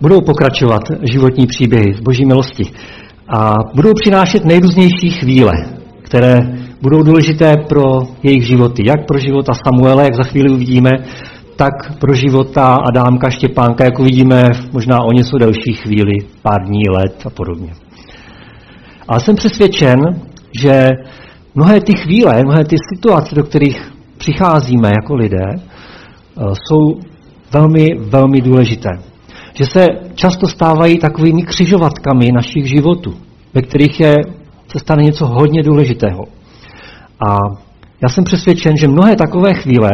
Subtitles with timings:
[0.00, 0.82] budou pokračovat
[1.12, 2.64] životní příběhy z boží milosti
[3.28, 5.52] a budou přinášet nejrůznější chvíle,
[6.02, 6.38] které
[6.82, 7.82] budou důležité pro
[8.22, 10.90] jejich životy, jak pro života Samuele, jak za chvíli uvidíme,
[11.56, 17.22] tak pro života Adámka, Štěpánka, jako vidíme možná o něco delší chvíli, pár dní, let
[17.26, 17.72] a podobně.
[19.08, 19.98] Ale jsem přesvědčen,
[20.60, 20.88] že
[21.54, 25.60] mnohé ty chvíle, mnohé ty situace, do kterých přicházíme jako lidé, eh,
[26.36, 27.00] jsou
[27.52, 29.13] velmi, velmi důležité.
[29.54, 33.14] Že se často stávají takovými křižovatkami našich životů,
[33.54, 34.16] ve kterých je,
[34.68, 36.24] se stane něco hodně důležitého.
[37.28, 37.36] A
[38.02, 39.90] já jsem přesvědčen, že mnohé takové chvíle,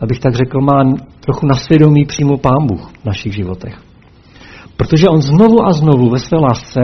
[0.00, 0.84] abych tak řekl, má
[1.20, 3.74] trochu na svědomí přímo Pán Bůh v našich životech.
[4.76, 6.80] Protože on znovu a znovu ve své lásce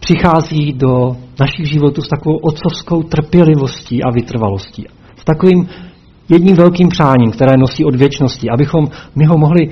[0.00, 4.86] přichází do našich životů s takovou otcovskou trpělivostí a vytrvalostí.
[5.16, 5.68] S takovým
[6.28, 9.68] jedním velkým přáním, které nosí od věčnosti, abychom my ho mohli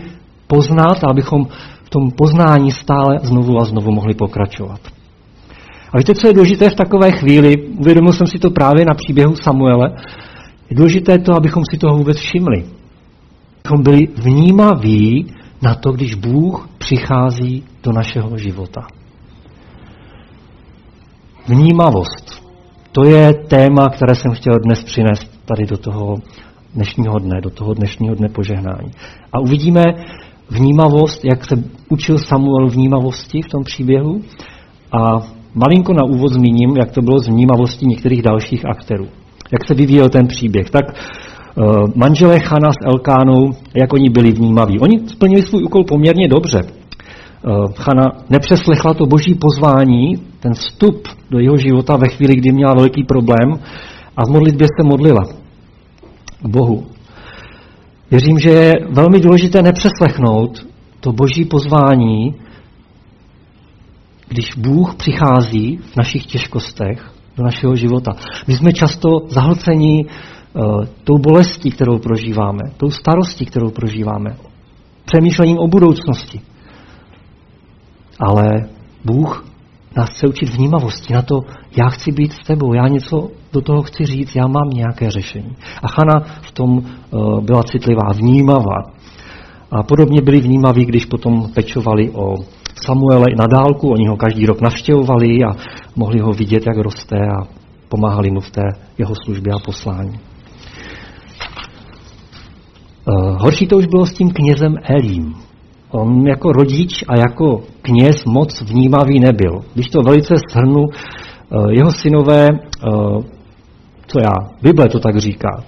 [0.47, 1.47] poznat a abychom
[1.85, 4.81] v tom poznání stále znovu a znovu mohli pokračovat.
[5.93, 7.55] A víte, co je důležité v takové chvíli?
[7.79, 9.91] Uvědomil jsem si to právě na příběhu Samuele.
[10.71, 12.65] Je důležité to, abychom si toho vůbec všimli.
[13.65, 18.87] Abychom byli vnímaví na to, když Bůh přichází do našeho života.
[21.49, 22.47] Vnímavost.
[22.93, 26.15] To je téma, které jsem chtěl dnes přinést tady do toho
[26.75, 28.91] dnešního dne, do toho dnešního dne požehnání.
[29.33, 29.85] A uvidíme
[30.51, 34.21] vnímavost, jak se učil Samuel vnímavosti v tom příběhu.
[34.93, 34.99] A
[35.55, 39.07] malinko na úvod zmíním, jak to bylo z vnímavosti některých dalších aktérů.
[39.53, 40.71] Jak se vyvíjel ten příběh.
[40.71, 44.80] Tak uh, manželé Chana s Elkánou, jak oni byli vnímaví.
[44.80, 46.60] Oni splnili svůj úkol poměrně dobře.
[46.63, 52.75] Uh, Chana nepřeslechla to boží pozvání, ten vstup do jeho života ve chvíli, kdy měla
[52.75, 53.53] velký problém
[54.16, 55.23] a v modlitbě se modlila
[56.43, 56.96] Bohu.
[58.10, 60.66] Věřím, že je velmi důležité nepřeslechnout
[61.01, 62.35] to boží pozvání,
[64.28, 68.12] když Bůh přichází v našich těžkostech do našeho života.
[68.47, 74.36] My jsme často zahlceni uh, tou bolestí, kterou prožíváme, tou starostí, kterou prožíváme,
[75.04, 76.41] přemýšlením o budoucnosti.
[78.20, 78.50] Ale
[79.04, 79.44] Bůh
[79.96, 81.40] nás chce učit vnímavosti na to,
[81.76, 85.56] já chci být s tebou, já něco do toho chci říct, já mám nějaké řešení.
[85.82, 88.82] A Chana v tom uh, byla citlivá, vnímavá.
[89.70, 92.34] A podobně byli vnímaví, když potom pečovali o
[92.84, 95.56] Samuele i na dálku, oni ho každý rok navštěvovali a
[95.96, 97.44] mohli ho vidět, jak roste a
[97.88, 98.62] pomáhali mu v té
[98.98, 100.20] jeho službě a poslání.
[103.08, 105.45] Uh, horší to už bylo s tím knězem Elím.
[105.91, 109.60] On jako rodič a jako kněz moc vnímavý nebyl.
[109.74, 113.24] Když to velice shrnu, uh, jeho synové, uh,
[114.06, 115.64] co já, Bible to tak říká,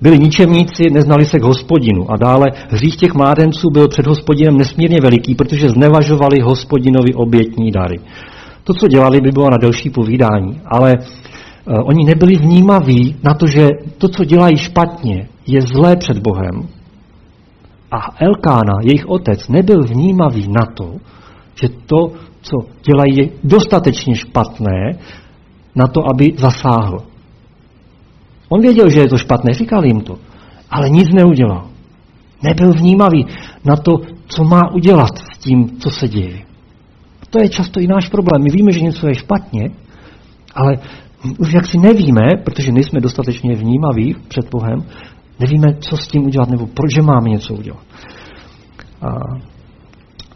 [0.00, 2.10] byli ničemníci, neznali se k hospodinu.
[2.10, 7.98] A dále hřích těch mládenců byl před hospodinem nesmírně veliký, protože znevažovali hospodinovi obětní dary.
[8.64, 10.60] To, co dělali, by bylo na delší povídání.
[10.66, 16.18] Ale uh, oni nebyli vnímaví na to, že to, co dělají špatně, je zlé před
[16.18, 16.68] Bohem.
[17.94, 20.94] A Elkána, jejich otec, nebyl vnímavý na to,
[21.62, 24.98] že to, co dělají, je dostatečně špatné
[25.74, 26.98] na to, aby zasáhl.
[28.48, 30.18] On věděl, že je to špatné, říkal jim to,
[30.70, 31.66] ale nic neudělal.
[32.42, 33.26] Nebyl vnímavý
[33.64, 33.92] na to,
[34.26, 36.38] co má udělat s tím, co se děje.
[37.30, 38.42] To je často i náš problém.
[38.42, 39.70] My víme, že něco je špatně,
[40.54, 40.78] ale
[41.38, 44.84] už jak si nevíme, protože nejsme dostatečně vnímaví před Bohem,
[45.40, 47.82] nevíme, co s tím udělat, nebo proč máme něco udělat.
[49.02, 49.08] A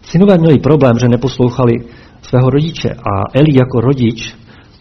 [0.02, 1.72] synové měli problém, že neposlouchali
[2.22, 4.34] svého rodiče a Eli jako rodič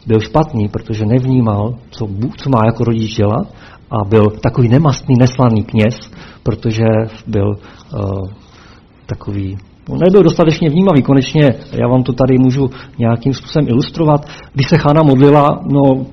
[0.08, 2.08] byl špatný, protože nevnímal, co,
[2.38, 3.48] co má jako rodič dělat
[3.92, 5.96] a byl takový nemastný, neslaný kněz,
[6.44, 6.86] protože
[7.28, 8.30] byl uh,
[9.06, 9.58] takový
[9.90, 11.02] On nebyl dostatečně vnímavý.
[11.02, 12.70] Konečně, já vám to tady můžu
[13.00, 14.26] nějakým způsobem ilustrovat.
[14.54, 16.06] Když se Chána modlila, no,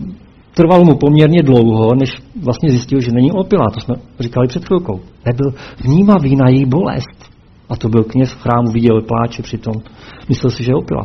[0.55, 2.11] trvalo mu poměrně dlouho, než
[2.43, 3.71] vlastně zjistil, že není opilá.
[3.75, 5.01] To jsme říkali před chvilkou.
[5.27, 5.55] Nebyl
[5.85, 7.35] vnímavý na její bolest.
[7.69, 9.75] A to byl kněz v chrámu, viděl pláče přitom.
[10.29, 11.05] Myslel si, že je opila.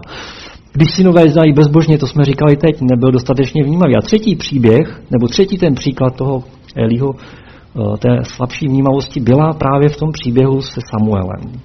[0.73, 3.95] Když synové znají bezbožně, to jsme říkali teď, nebyl dostatečně vnímavý.
[3.95, 6.43] A třetí příběh, nebo třetí ten příklad toho
[6.75, 11.61] Eliho, eh, té slabší vnímavosti, byla právě v tom příběhu se Samuelem.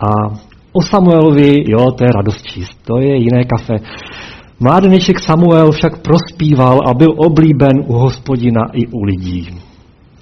[0.00, 0.10] A
[0.72, 3.74] o Samuelovi, jo, to je radost číst, to je jiné kafe.
[4.60, 9.48] Mládeneček Samuel však prospíval a byl oblíben u hospodina i u lidí.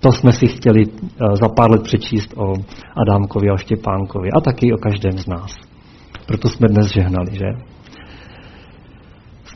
[0.01, 2.53] To jsme si chtěli eh, za pár let přečíst o
[2.97, 5.51] Adámkovi a Štěpánkovi a taky o každém z nás.
[6.27, 7.45] Proto jsme dnes žehnali, že?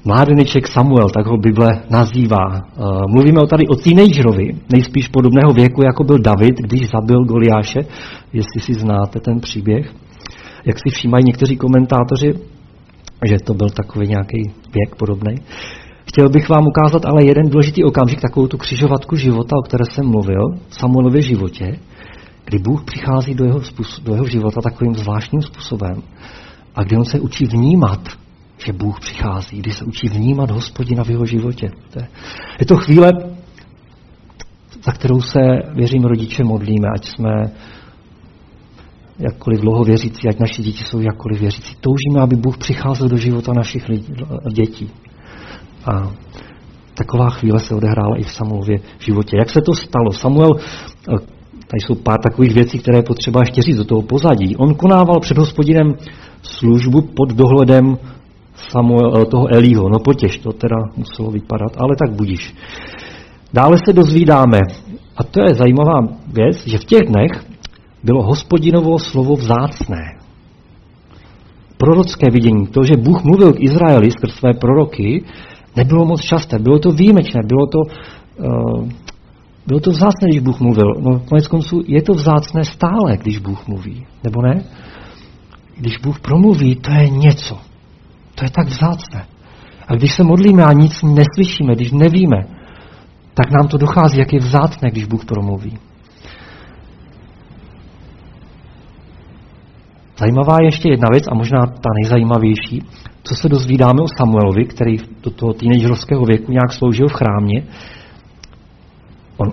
[0.04, 2.46] Mládeneček Samuel, tak ho Bible nazývá.
[2.54, 7.80] Eh, mluvíme tady o teenagerovi, nejspíš podobného věku, jako byl David, když zabil Goliáše,
[8.32, 9.94] jestli si znáte ten příběh.
[10.64, 12.34] jak si všímají někteří komentátoři,
[13.24, 14.42] že to byl takový nějaký
[14.74, 15.34] věk podobný.
[16.08, 20.06] Chtěl bych vám ukázat ale jeden důležitý okamžik, takovou tu křižovatku života, o které jsem
[20.06, 21.78] mluvil, v Samuelově životě,
[22.44, 26.02] kdy Bůh přichází do jeho, způsob, do jeho života takovým zvláštním způsobem
[26.74, 28.08] a kdy on se učí vnímat,
[28.66, 31.70] že Bůh přichází, kdy se učí vnímat hospodina v jeho životě.
[32.60, 33.12] Je to chvíle,
[34.84, 35.40] za kterou se,
[35.74, 37.30] věřím, rodiče modlíme, ať jsme
[39.18, 41.76] jakkoliv dlouho věřící, ať naši děti jsou jakkoliv věřící.
[41.80, 44.14] Toužíme, aby Bůh přicházel do života našich lidí,
[44.52, 44.90] dětí.
[45.92, 46.12] A
[46.94, 49.36] taková chvíle se odehrála i v Samuelově životě.
[49.38, 50.12] Jak se to stalo?
[50.12, 51.18] Samuel, eh,
[51.52, 54.56] tady jsou pár takových věcí, které je potřeba ještě říct do toho pozadí.
[54.56, 55.94] On konával před hospodinem
[56.42, 57.96] službu pod dohledem
[58.54, 59.88] Samuel, eh, toho Elího.
[59.88, 62.54] No potěž, to teda muselo vypadat, ale tak budíš.
[63.52, 64.60] Dále se dozvídáme,
[65.16, 66.00] a to je zajímavá
[66.32, 67.45] věc, že v těch dnech
[68.06, 70.02] bylo hospodinovo slovo vzácné.
[71.76, 75.24] Prorocké vidění, to, že Bůh mluvil k Izraeli skrz své proroky,
[75.76, 78.88] nebylo moc časté, bylo to výjimečné, bylo to, uh,
[79.66, 80.94] bylo to vzácné, když Bůh mluvil.
[81.00, 84.64] No konec konců je to vzácné stále, když Bůh mluví, nebo ne?
[85.76, 87.58] Když Bůh promluví, to je něco.
[88.34, 89.26] To je tak vzácné.
[89.88, 92.36] A když se modlíme a nic neslyšíme, když nevíme,
[93.34, 95.78] tak nám to dochází, jak je vzácné, když Bůh promluví.
[100.18, 102.82] Zajímavá je ještě jedna věc, a možná ta nejzajímavější,
[103.22, 107.62] co se dozvídáme o Samuelovi, který do toho teenagerovského věku nějak sloužil v chrámě.
[109.36, 109.52] On,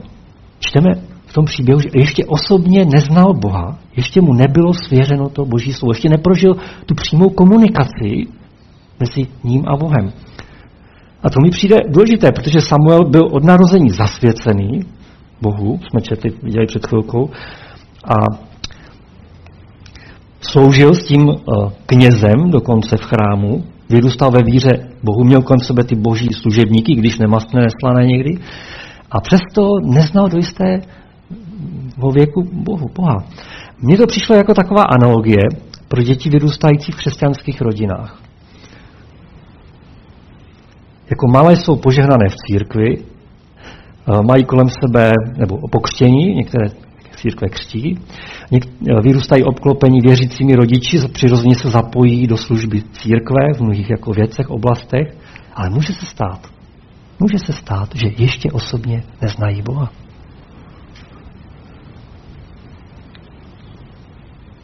[0.60, 0.89] čteme
[1.25, 5.92] v tom příběhu, že ještě osobně neznal Boha, ještě mu nebylo svěřeno to boží slovo,
[5.92, 6.54] ještě neprožil
[6.86, 8.27] tu přímou komunikaci
[9.00, 10.12] mezi ním a Bohem.
[11.24, 14.80] A to mi přijde důležité, protože Samuel byl od narození zasvěcený
[15.42, 17.30] Bohu, jsme četli, viděli před chvilkou,
[18.06, 18.13] a
[20.51, 25.84] sloužil s tím eh, knězem dokonce v chrámu, vyrůstal ve víře Bohu, měl kolem sebe
[25.84, 28.38] ty boží služebníky, když nemastné, neslané někdy,
[29.12, 30.81] a přesto neznal do jisté
[32.13, 33.24] věku Bohu, Boha.
[33.81, 35.44] Mně to přišlo jako taková analogie
[35.88, 38.22] pro děti vyrůstající v křesťanských rodinách.
[41.10, 46.83] Jako malé jsou požehnané v církvi, eh, mají kolem sebe, nebo pokřtění, některé
[47.15, 48.00] církve křtí,
[49.04, 55.18] vyrůstají obklopení věřícími rodiči, přirozeně se zapojí do služby církve v mnohých jako věcech, oblastech,
[55.54, 56.48] ale může se stát,
[57.19, 59.92] může se stát, že ještě osobně neznají Boha.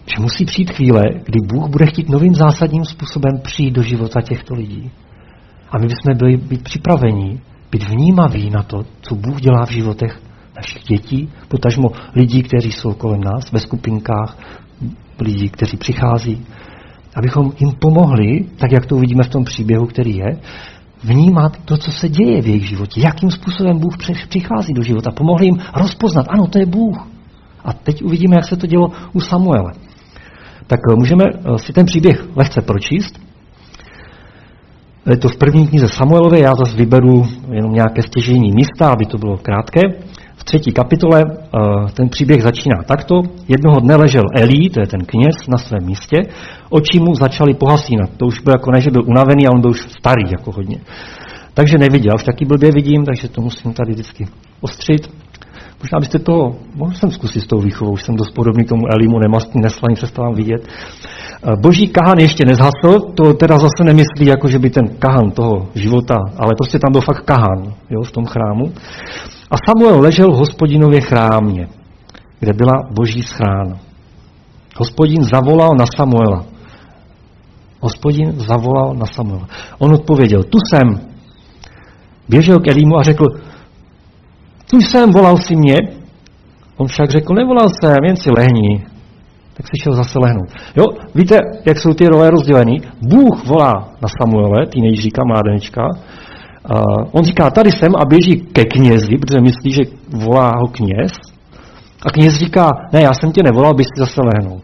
[0.05, 4.53] Že musí přijít chvíle, kdy Bůh bude chtít novým zásadním způsobem přijít do života těchto
[4.53, 4.91] lidí.
[5.71, 7.39] A my bychom byli být připraveni,
[7.71, 10.21] být vnímaví na to, co Bůh dělá v životech
[10.59, 14.38] našich dětí, potažmo lidí, kteří jsou kolem nás ve skupinkách,
[15.19, 16.45] lidí, kteří přichází,
[17.15, 20.39] abychom jim pomohli, tak jak to uvidíme v tom příběhu, který je,
[21.03, 23.97] vnímat to, co se děje v jejich životě, jakým způsobem Bůh
[24.29, 25.11] přichází do života.
[25.11, 27.07] Pomohli jim rozpoznat, ano, to je Bůh.
[27.65, 29.71] A teď uvidíme, jak se to dělo u Samuele.
[30.67, 33.19] Tak eh, můžeme eh, si ten příběh lehce pročíst.
[35.09, 39.17] Je to v první knize Samuelové, já zase vyberu jenom nějaké stěžení místa, aby to
[39.17, 39.81] bylo krátké.
[40.49, 41.59] Třetí kapitole eh,
[41.93, 43.15] ten příběh začíná takto.
[43.47, 46.17] Jednoho dne ležel Elí, to je ten kněz, na svém místě.
[46.69, 48.09] Oči mu začaly pohasínat.
[48.18, 50.77] To už byl jako ne, že byl unavený, ale on byl už starý jako hodně.
[51.53, 54.27] Takže neviděl, už taky blbě vidím, takže to musím tady vždycky
[54.61, 55.09] ostřit.
[55.81, 56.33] Možná byste to,
[56.75, 60.33] mohl jsem zkusit s tou výchovou, už jsem dost podobný tomu Elimu, nemastný, neslaný, přestávám
[60.33, 60.68] vidět.
[60.68, 65.68] Eh, boží kahan ještě nezhasl, to teda zase nemyslí, jako že by ten kahan toho
[65.75, 68.73] života, ale prostě tam byl fakt kahan jo, v tom chrámu.
[69.51, 71.68] A Samuel ležel v hospodinově chrámě,
[72.39, 73.79] kde byla boží schrána.
[74.77, 76.45] Hospodin zavolal na Samuela.
[77.79, 79.47] Hospodin zavolal na Samuela.
[79.79, 81.09] On odpověděl, tu jsem.
[82.29, 83.25] Běžel k Elímu a řekl,
[84.69, 85.75] tu jsem, volal si mě.
[86.77, 88.85] On však řekl, nevolal jsem, jen si lehni
[89.59, 90.49] tak si šel zase lehnout.
[90.75, 92.81] Jo, víte, jak jsou ty role rozdělený?
[93.01, 95.81] Bůh volá na Samuele, teenageríka, mládenečka,
[96.71, 99.81] Uh, on říká, tady jsem a běží ke knězi, protože myslí, že
[100.25, 101.11] volá ho kněz.
[102.06, 104.63] A kněz říká, ne, já jsem tě nevolal, bys si zase lehnout.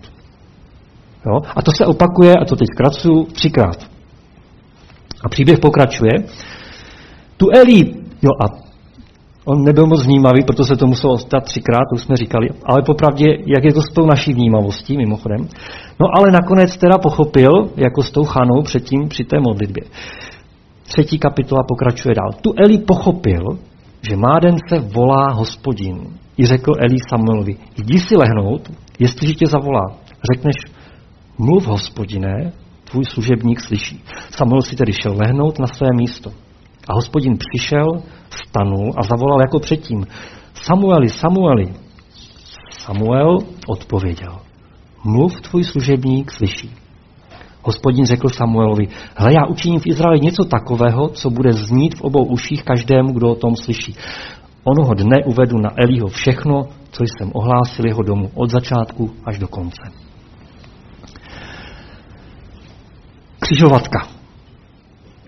[1.25, 1.42] Jo?
[1.56, 3.78] A to se opakuje, a to teď zkracuju, třikrát.
[5.24, 6.12] A příběh pokračuje.
[7.38, 7.82] Tu Elí,
[8.22, 8.66] jo a
[9.46, 12.48] On nebyl moc vnímavý, proto se to muselo stát třikrát, to už jsme říkali.
[12.66, 15.48] Ale popravdě, jak je to s tou naší vnímavostí, mimochodem.
[16.00, 19.84] No ale nakonec teda pochopil, jako s tou chanou předtím při té modlitbě.
[20.88, 22.32] Třetí kapitola pokračuje dál.
[22.42, 23.44] Tu Eli pochopil,
[24.10, 26.18] že máden se volá hospodin.
[26.38, 29.86] I řekl Eli Samuelovi, jdi si lehnout, jestliže tě zavolá.
[30.34, 30.56] Řekneš
[31.38, 32.51] Mluv, hospodine,
[32.92, 34.04] tvůj služebník slyší.
[34.30, 36.30] Samuel si tedy šel lehnout na své místo.
[36.89, 37.88] A hospodin přišel,
[38.48, 40.08] stanul a zavolal jako předtím.
[40.54, 41.74] Samueli, Samueli.
[42.70, 43.38] Samuel
[43.68, 44.39] odpověděl.
[45.04, 46.85] Mluv, tvůj služebník slyší.
[47.66, 52.26] Hospodin řekl Samuelovi, hle, já učiním v Izraeli něco takového, co bude znít v obou
[52.26, 53.96] uších každému, kdo o tom slyší.
[54.64, 59.48] Onoho dne uvedu na Elího všechno, co jsem ohlásil jeho domu od začátku až do
[59.48, 59.82] konce.
[63.40, 64.08] Křižovatka.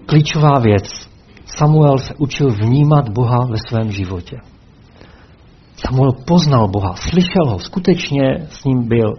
[0.06, 1.10] Klíčová věc.
[1.46, 4.38] Samuel se učil vnímat Boha ve svém životě.
[5.76, 9.14] Samuel poznal Boha, slyšel ho, skutečně s ním byl.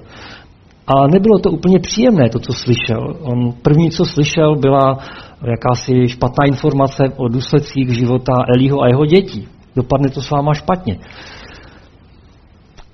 [0.89, 3.17] A nebylo to úplně příjemné, to, co slyšel.
[3.23, 4.99] On první, co slyšel, byla
[5.51, 9.49] jakási špatná informace o důsledcích života Elího a jeho dětí.
[9.77, 10.99] Dopadne to s váma špatně.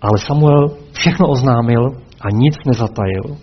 [0.01, 1.83] Ale Samuel všechno oznámil
[2.21, 3.37] a nic nezatajil.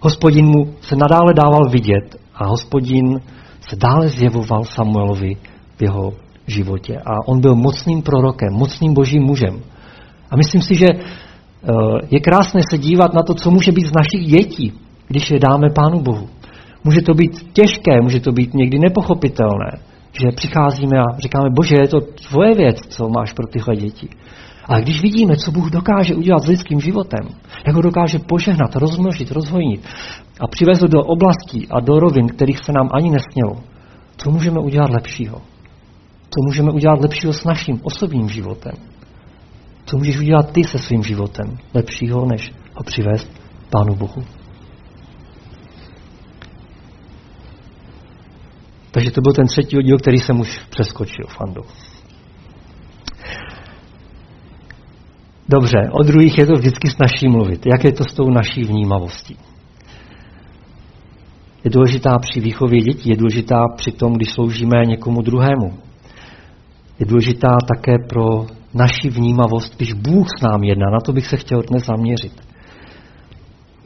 [0.00, 3.20] Hospodin mu se nadále dával vidět a hospodin
[3.60, 5.36] se dále zjevoval Samuelovi
[5.78, 6.12] v jeho
[6.46, 6.98] životě.
[7.06, 9.60] A on byl mocným prorokem, mocným božím mužem.
[10.30, 10.86] A myslím si, že
[12.10, 14.72] je krásné se dívat na to, co může být z našich dětí,
[15.08, 16.28] když je dáme Pánu Bohu.
[16.84, 19.70] Může to být těžké, může to být někdy nepochopitelné,
[20.20, 24.08] že přicházíme a říkáme, bože, je to tvoje věc, co máš pro tyhle děti.
[24.64, 27.28] Ale když vidíme, co Bůh dokáže udělat s lidským životem,
[27.66, 29.80] jak ho dokáže požehnat, rozmnožit, rozhojnit
[30.40, 33.62] a přivést do oblastí a do rovin, kterých se nám ani nesnělo,
[34.16, 35.38] co můžeme udělat lepšího?
[36.30, 38.72] Co můžeme udělat lepšího s naším osobním životem?
[39.90, 43.30] Co můžeš udělat ty se svým životem lepšího, než ho přivést
[43.70, 44.24] Pánu Bohu?
[48.90, 51.60] Takže to byl ten třetí oddíl, který jsem už přeskočil, Fandu.
[55.48, 57.66] Dobře, o druhých je to vždycky snažší mluvit.
[57.66, 59.36] Jak je to s tou naší vnímavostí?
[61.64, 65.78] Je důležitá při výchově dětí, je důležitá při tom, když sloužíme někomu druhému.
[66.98, 70.90] Je důležitá také pro naši vnímavost, když Bůh s námi jedná.
[70.90, 72.32] Na to bych se chtěl dnes zaměřit.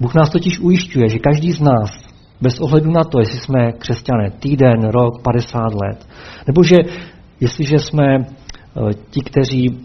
[0.01, 1.91] Bůh nás totiž ujišťuje, že každý z nás,
[2.41, 6.07] bez ohledu na to, jestli jsme křesťané týden, rok, 50 let,
[6.47, 6.77] nebo že
[7.41, 9.85] jestliže jsme eh, ti, kteří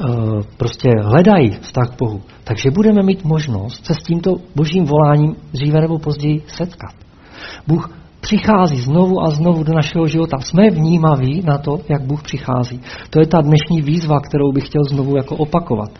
[0.00, 5.36] Eh, prostě hledají vztah k Bohu, takže budeme mít možnost se s tímto božím voláním
[5.52, 6.94] dříve nebo později setkat.
[7.66, 7.90] Bůh
[8.26, 10.36] přichází znovu a znovu do našeho života.
[10.38, 12.80] Jsme vnímaví na to, jak Bůh přichází.
[13.10, 15.90] To je ta dnešní výzva, kterou bych chtěl znovu jako opakovat.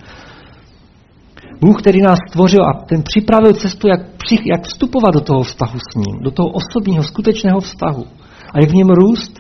[1.61, 5.79] Bůh, který nás stvořil a ten připravil cestu, jak, při, jak vstupovat do toho vztahu
[5.79, 8.05] s ním, do toho osobního, skutečného vztahu.
[8.53, 9.33] A jak v něm růst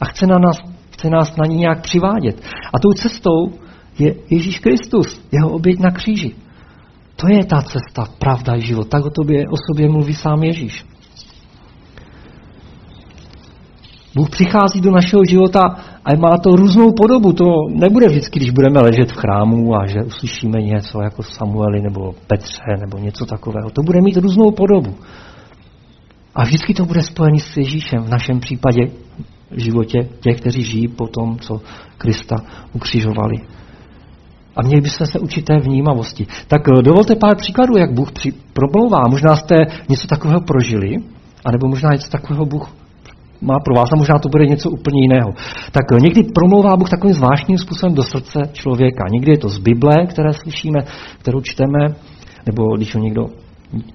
[0.00, 0.56] a chce na nás
[0.90, 2.42] chce nás na ní nějak přivádět.
[2.74, 3.52] A tou cestou
[3.98, 6.34] je Ježíš Kristus, jeho oběť na kříži.
[7.16, 8.88] To je ta cesta, pravda i život.
[8.88, 10.84] Tak o tobě, o sobě mluví sám Ježíš.
[14.16, 15.60] Bůh přichází do našeho života
[16.04, 17.32] a má to různou podobu.
[17.32, 22.14] To nebude vždycky, když budeme ležet v chrámu a že uslyšíme něco jako Samueli nebo
[22.26, 23.70] Petře nebo něco takového.
[23.70, 24.94] To bude mít různou podobu.
[26.34, 28.02] A vždycky to bude spojený s Ježíšem.
[28.02, 28.80] V našem případě
[29.50, 31.60] v životě těch, kteří žijí po tom, co
[31.98, 32.36] Krista
[32.72, 33.36] ukřižovali.
[34.56, 36.26] A měli byste se učit vnímavosti.
[36.48, 38.08] Tak eh, dovolte pár příkladů, jak Bůh
[38.52, 39.02] promlouvá.
[39.10, 39.54] Možná jste
[39.88, 40.96] něco takového prožili,
[41.44, 42.85] anebo možná něco takového Bůh
[43.40, 45.30] má pro vás a možná to bude něco úplně jiného.
[45.72, 49.04] Tak eh, někdy promlouvá Bůh takovým zvláštním způsobem do srdce člověka.
[49.12, 50.80] Někdy je to z Bible, které slyšíme,
[51.18, 51.78] kterou čteme,
[52.46, 53.26] nebo když ho někdo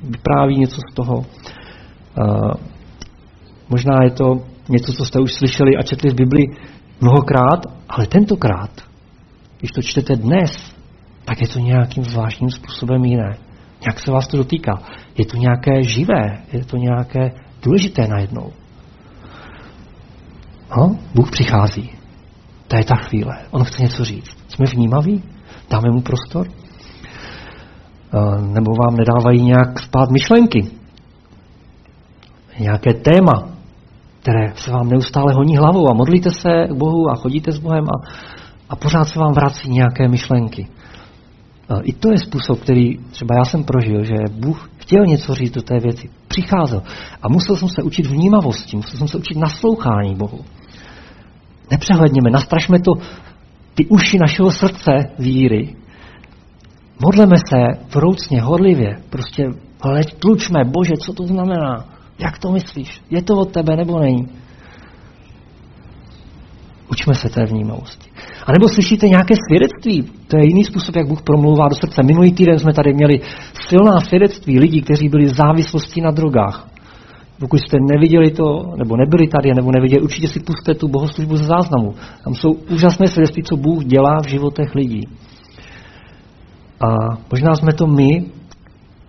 [0.03, 1.15] vypráví něco z toho.
[1.17, 2.51] Uh,
[3.69, 6.43] možná je to něco, co jste už slyšeli a četli v Bibli
[7.01, 8.69] mnohokrát, ale tentokrát,
[9.59, 10.75] když to čtete dnes,
[11.25, 13.37] tak je to nějakým zvláštním způsobem jiné.
[13.87, 14.71] Jak se vás to dotýká?
[15.17, 17.31] Je to nějaké živé, je to nějaké
[17.63, 18.51] důležité najednou.
[20.77, 21.91] No, Bůh přichází.
[22.67, 23.37] To je ta chvíle.
[23.51, 24.37] On chce něco říct.
[24.47, 25.23] Jsme vnímaví?
[25.69, 26.47] Dáme mu prostor?
[28.41, 30.67] Nebo vám nedávají nějak spát myšlenky?
[32.59, 33.49] Nějaké téma,
[34.21, 37.83] které se vám neustále honí hlavou a modlíte se k Bohu a chodíte s Bohem
[37.83, 38.07] a,
[38.69, 40.67] a pořád se vám vrací nějaké myšlenky.
[41.83, 45.61] I to je způsob, který třeba já jsem prožil, že Bůh chtěl něco říct do
[45.61, 46.81] té věci, přicházel
[47.21, 50.39] a musel jsem se učit vnímavosti, musel jsem se učit naslouchání Bohu.
[51.71, 52.91] Nepřehledněme, nastražme to
[53.75, 55.75] ty uši našeho srdce víry.
[57.05, 57.57] Modleme se
[57.93, 59.43] vroucně, horlivě, prostě
[59.83, 61.85] hleď, tlučme, Bože, co to znamená?
[62.19, 63.01] Jak to myslíš?
[63.09, 64.27] Je to od tebe nebo není?
[66.91, 68.09] Učme se té vnímavosti.
[68.45, 72.03] A nebo slyšíte nějaké svědectví, to je jiný způsob, jak Bůh promlouvá do srdce.
[72.03, 73.21] Minulý týden jsme tady měli
[73.69, 76.67] silná svědectví lidí, kteří byli v závislosti na drogách.
[77.41, 81.43] Pokud jste neviděli to, nebo nebyli tady, nebo neviděli, určitě si puste tu bohoslužbu ze
[81.43, 81.93] záznamu.
[82.23, 85.01] Tam jsou úžasné svědectví, co Bůh dělá v životech lidí.
[86.85, 88.25] A možná jsme to my,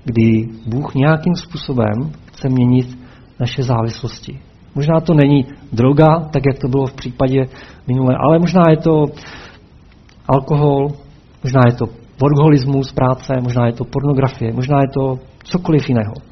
[0.04, 2.98] kdy Bůh nějakým způsobem chce měnit
[3.40, 4.40] naše závislosti.
[4.74, 7.44] Možná to není droga, tak jak to bylo v případě
[7.88, 9.06] minulé, ale možná je to
[10.28, 10.88] alkohol,
[11.42, 11.84] možná je to
[12.20, 16.31] workholismus práce, možná je to pornografie, možná je to cokoliv jiného.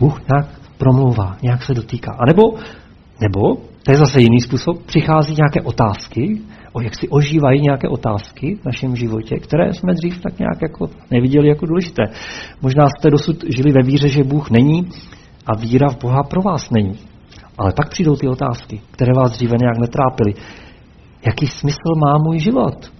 [0.00, 0.46] Bůh nějak
[0.78, 2.12] promlouvá, nějak se dotýká.
[2.12, 2.42] A nebo,
[3.20, 6.40] nebo, to je zase jiný způsob, přichází nějaké otázky,
[6.72, 10.86] o jak si ožívají nějaké otázky v našem životě, které jsme dřív tak nějak jako
[11.10, 12.02] neviděli jako důležité.
[12.62, 14.88] Možná jste dosud žili ve víře, že Bůh není
[15.46, 16.98] a víra v Boha pro vás není.
[17.58, 20.34] Ale pak přijdou ty otázky, které vás dříve nějak netrápily.
[21.26, 22.92] Jaký smysl má můj život?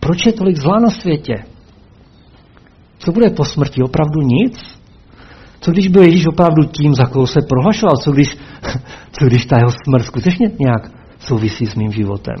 [0.00, 1.34] Proč je tolik zla na světě?
[3.00, 3.82] Co bude po smrti?
[3.82, 4.80] Opravdu nic?
[5.60, 7.96] Co když byl Ježíš opravdu tím, za koho se prohlašoval?
[7.96, 8.36] Co když,
[9.12, 12.36] co když ta jeho smrt skutečně nějak souvisí s mým životem?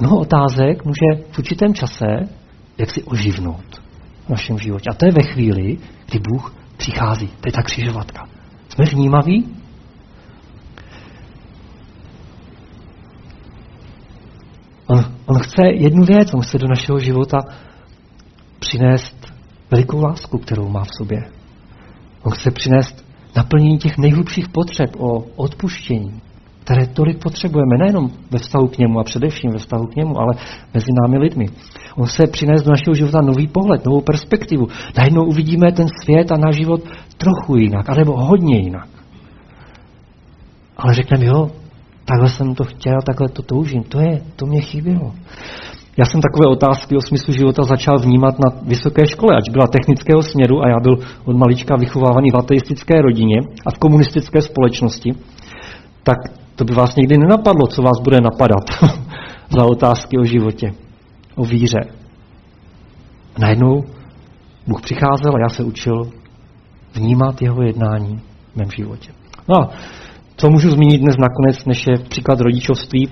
[0.00, 2.06] Mnoho otázek může v určitém čase
[2.78, 3.82] jak si oživnout
[4.26, 4.90] v našem životě.
[4.90, 5.78] A to je ve chvíli,
[6.10, 7.26] kdy Bůh přichází.
[7.26, 8.28] To je ta křižovatka.
[8.68, 9.57] Jsme vnímaví?
[14.88, 17.38] On, on chce jednu věc, on chce do našeho života
[18.58, 19.32] přinést
[19.70, 21.18] velikou lásku, kterou má v sobě.
[22.22, 23.04] On chce přinést
[23.36, 26.20] naplnění těch nejhlubších potřeb o odpuštění,
[26.64, 30.34] které tolik potřebujeme, nejenom ve vztahu k němu a především ve vztahu k němu, ale
[30.74, 31.46] mezi námi lidmi.
[31.96, 34.66] On se přinést do našeho života nový pohled, novou perspektivu.
[34.98, 36.80] Najednou uvidíme ten svět a náš život
[37.16, 38.88] trochu jinak, anebo hodně jinak.
[40.76, 41.50] Ale řekneme, jo,
[42.08, 43.82] takhle jsem to chtěl, takhle to toužím.
[43.82, 45.12] To je, to mě chybělo.
[45.96, 50.22] Já jsem takové otázky o smyslu života začal vnímat na vysoké škole, ať byla technického
[50.22, 55.14] směru a já byl od malička vychovávaný v ateistické rodině a v komunistické společnosti,
[56.02, 56.16] tak
[56.56, 58.64] to by vás nikdy nenapadlo, co vás bude napadat
[59.58, 60.72] za otázky o životě,
[61.34, 61.80] o víře.
[63.36, 63.84] A najednou
[64.66, 66.10] Bůh přicházel a já se učil
[66.94, 68.20] vnímat jeho jednání
[68.52, 69.10] v mém životě.
[69.48, 69.70] No a
[70.38, 73.08] co můžu zmínit dnes nakonec, než je příklad rodičovství,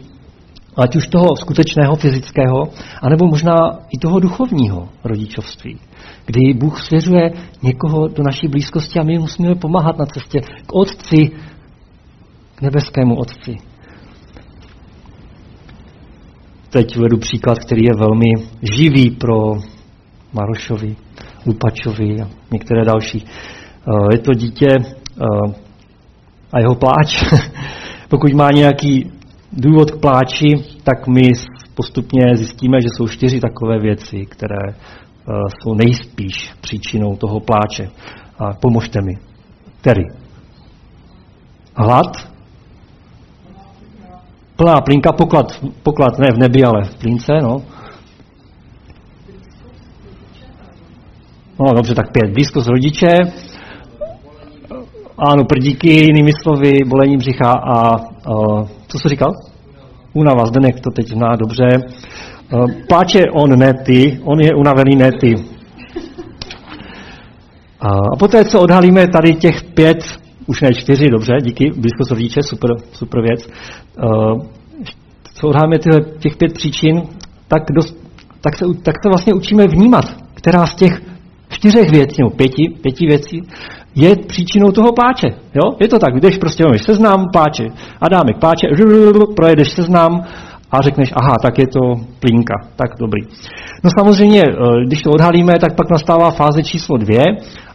[0.76, 2.62] ať už toho skutečného fyzického,
[3.02, 3.56] anebo možná
[3.96, 5.78] i toho duchovního rodičovství,
[6.26, 7.30] kdy Bůh svěřuje
[7.62, 11.30] někoho do naší blízkosti a my musíme pomáhat na cestě k Otci,
[12.54, 13.54] k nebeskému Otci.
[16.70, 18.30] Teď uvedu příklad, který je velmi
[18.76, 19.52] živý pro
[20.32, 20.96] Marošovi,
[21.46, 23.24] Lupačovi a některé další.
[23.24, 25.65] Eh, je to dítě eh,
[26.52, 27.24] a jeho pláč.
[28.08, 29.12] Pokud má nějaký
[29.52, 30.48] důvod k pláči,
[30.84, 31.22] tak my
[31.74, 37.90] postupně zjistíme, že jsou čtyři takové věci, které eh, jsou nejspíš příčinou toho pláče.
[38.38, 39.12] A pomožte mi.
[39.80, 40.02] Který?
[41.74, 42.28] Hlad,
[44.56, 45.46] plná plínka, poklad,
[45.82, 47.62] poklad ne v nebi, ale v plínce, no.
[51.60, 52.32] No dobře, tak pět.
[52.32, 53.08] Blízkost rodiče,
[55.18, 59.32] ano, prdíky, jinými slovy, bolení břicha a, a co jsi říkal?
[60.12, 61.68] Unava, Zdenek to teď zná dobře.
[62.88, 65.34] Pláče on, ne ty, on je unavený, ne ty.
[67.80, 69.98] A poté, co odhalíme tady těch pět,
[70.46, 73.48] už ne čtyři, dobře, díky, blízkost rodiče, super, super věc,
[75.34, 77.02] co odhalíme tyhle, těch pět příčin,
[77.48, 77.96] tak, dost,
[78.40, 81.02] tak, se, tak se vlastně učíme vnímat, která z těch
[81.48, 83.42] čtyřech věcí, nebo pěti, pěti věcí,
[83.96, 85.28] je příčinou toho páče.
[85.28, 85.72] Jo?
[85.80, 87.64] Je to tak, jdeš prostě, máš seznám, páče,
[88.00, 88.66] Adámek, páče,
[89.36, 90.24] projedeš seznám
[90.70, 91.80] a řekneš, aha, tak je to
[92.20, 93.22] plínka, tak dobrý.
[93.84, 97.24] No samozřejmě, eh, když to odhalíme, tak pak nastává fáze číslo dvě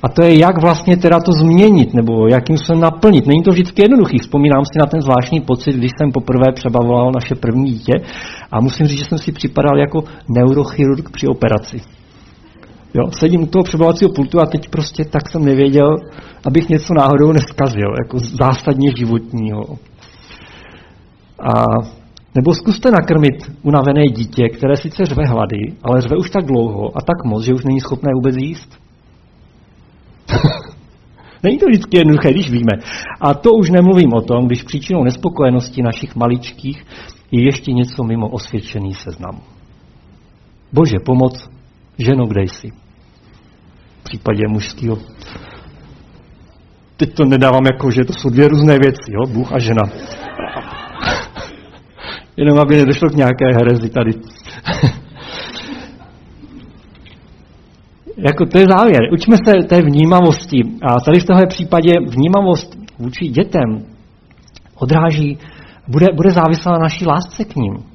[0.04, 3.28] a to je, jak vlastně teda to změnit, nebo jakým se naplnit.
[3.28, 4.18] Není to vždycky jednoduchý.
[4.18, 7.94] Vzpomínám si na ten zvláštní pocit, když jsem poprvé přebavoval naše první dítě
[8.52, 11.82] a musím říct, že jsem si připadal jako neurochirurg při operaci.
[12.94, 15.96] Jo, sedím u toho přebavovacího pultu a teď prostě tak jsem nevěděl,
[16.46, 19.64] abych něco náhodou neskazil, jako zásadně životního.
[21.56, 21.64] A
[22.36, 27.02] nebo zkuste nakrmit unavené dítě, které sice řve hlady, ale řve už tak dlouho a
[27.02, 28.80] tak moc, že už není schopné vůbec jíst.
[31.44, 32.74] není to vždycky jednoduché, když víme.
[33.22, 36.86] A to už nemluvím o tom, když příčinou nespokojenosti našich maličkých
[37.32, 39.42] je ještě něco mimo osvědčený seznam.
[40.74, 41.50] Bože, pomoc,
[42.06, 42.72] ženo, kde jsi?
[44.00, 44.98] V případě mužského
[47.02, 49.22] teď to nedávám jako, že to jsou dvě různé věci, jo?
[49.34, 49.82] Bůh a žena.
[52.38, 54.12] Jenom aby nedošlo k nějaké herezi tady.
[58.18, 59.02] jako to je závěr.
[59.14, 60.62] Učme se té vnímavosti.
[60.82, 63.86] A tady v tomhle případě vnímavost vůči dětem
[64.76, 65.38] odráží,
[65.88, 67.91] bude, bude závislá na naší lásce k ním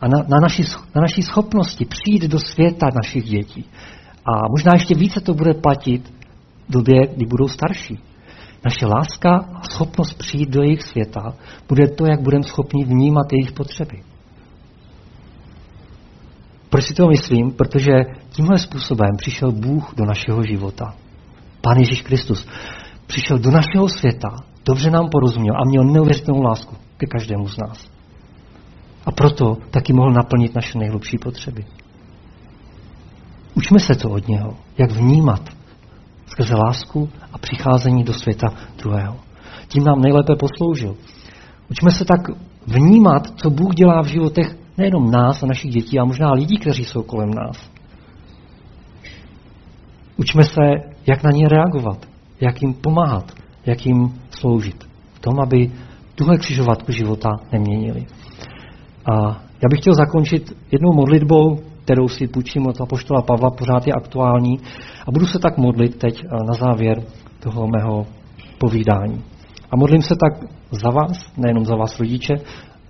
[0.00, 0.62] a na, na, naší,
[0.94, 3.64] na naší schopnosti přijít do světa našich dětí.
[4.24, 6.12] A možná ještě více to bude platit
[6.68, 7.98] v době, kdy budou starší.
[8.64, 11.34] Naše láska a schopnost přijít do jejich světa
[11.68, 14.02] bude to, jak budeme schopni vnímat jejich potřeby.
[16.70, 17.52] Proč si to myslím?
[17.52, 17.92] Protože
[18.30, 20.94] tímhle způsobem přišel Bůh do našeho života.
[21.60, 22.48] Pán Ježíš Kristus
[23.06, 24.28] přišel do našeho světa,
[24.64, 27.95] dobře nám porozuměl a měl neuvěřitelnou lásku ke každému z nás.
[29.06, 31.64] A proto taky mohl naplnit naše nejhlubší potřeby.
[33.54, 35.40] Učme se to od něho, jak vnímat
[36.26, 38.46] skrze lásku a přicházení do světa
[38.78, 39.16] druhého.
[39.68, 40.96] Tím nám nejlépe posloužil.
[41.70, 42.20] Učme se tak
[42.66, 46.84] vnímat, co Bůh dělá v životech nejenom nás a našich dětí, a možná lidí, kteří
[46.84, 47.70] jsou kolem nás.
[50.16, 50.60] Učme se,
[51.06, 52.06] jak na ně reagovat,
[52.40, 53.32] jak jim pomáhat,
[53.66, 54.84] jak jim sloužit.
[55.14, 55.70] V tom, aby
[56.14, 58.06] tuhle křižovatku života neměnili.
[59.12, 59.12] A
[59.62, 64.58] já bych chtěl zakončit jednou modlitbou, kterou si půjčím od apoštola Pavla, pořád je aktuální.
[65.06, 67.02] A budu se tak modlit teď eh, na závěr
[67.40, 68.06] toho mého
[68.58, 69.22] povídání.
[69.70, 72.34] A modlím se tak za vás, nejenom za vás rodiče,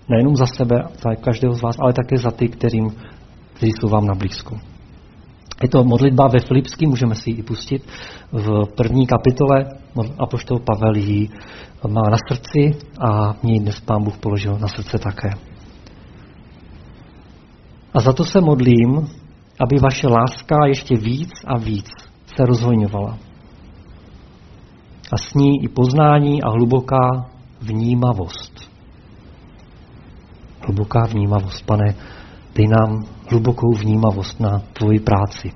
[0.08, 2.90] nejenom za sebe, za každého z vás, ale také za ty, kterým,
[3.52, 4.56] kteří jsou vám na blízku.
[5.62, 7.82] Je to modlitba ve Filipský, můžeme si ji i pustit.
[8.32, 9.64] V první kapitole
[10.18, 11.28] apoštol Pavel ji
[11.88, 15.30] má na srdci a mě dnes pán Bůh položil na srdce také.
[17.96, 19.08] A za to se modlím,
[19.60, 21.86] aby vaše láska ještě víc a víc
[22.26, 23.18] se rozhojňovala.
[25.12, 27.30] A s ní i poznání a hluboká
[27.60, 28.70] vnímavost.
[30.66, 31.66] Hluboká vnímavost.
[31.66, 31.94] Pane,
[32.54, 35.52] dej nám hlubokou vnímavost na tvoji práci,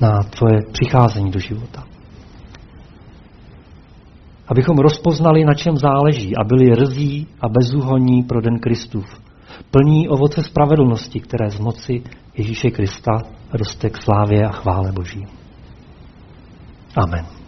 [0.00, 1.84] na tvoje přicházení do života.
[4.48, 9.25] Abychom rozpoznali, na čem záleží a byli rzí a bezúhonní pro den Kristův
[9.70, 12.02] plní ovoce spravedlnosti, které z moci
[12.36, 13.12] Ježíše Krista
[13.52, 15.26] roste k slávě a chvále Boží.
[16.96, 17.45] Amen.